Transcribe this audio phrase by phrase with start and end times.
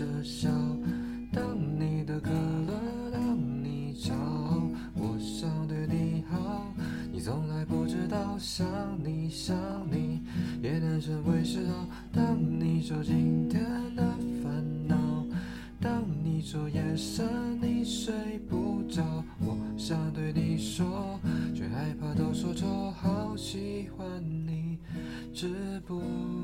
[0.00, 0.48] 着笑，
[1.30, 4.14] 当你的可乐当你吵，
[4.94, 6.72] 我想对你好，
[7.12, 8.66] 你从来不知道，想
[9.04, 9.54] 你想
[9.90, 10.22] 你
[10.62, 11.86] 也能成为嗜好。
[12.14, 13.62] 当你说今天
[13.94, 14.02] 的
[14.42, 14.96] 烦恼，
[15.78, 17.28] 当你说夜深
[17.60, 19.04] 你睡不着，
[19.40, 21.20] 我想对你说
[21.54, 24.06] 却害怕都说错，好喜欢
[24.46, 24.78] 你，
[25.34, 26.39] 知不道。